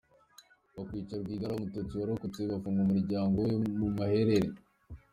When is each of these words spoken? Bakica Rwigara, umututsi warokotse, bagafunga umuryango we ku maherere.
Bakica 0.75 1.13
Rwigara, 1.21 1.53
umututsi 1.57 1.93
warokotse, 1.99 2.39
bagafunga 2.49 2.79
umuryango 2.81 3.37
we 3.45 3.53
ku 3.75 3.87
maherere. 3.97 4.49